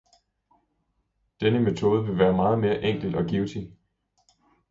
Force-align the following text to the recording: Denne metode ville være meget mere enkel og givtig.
Denne 1.41 1.59
metode 1.59 2.03
ville 2.03 2.19
være 2.19 2.33
meget 2.33 2.59
mere 2.59 2.81
enkel 2.81 3.15
og 3.15 3.25
givtig. 3.25 3.77